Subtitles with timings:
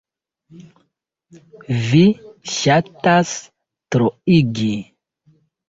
[1.91, 2.01] Vi
[2.55, 3.37] ŝatas
[3.99, 4.75] troigi!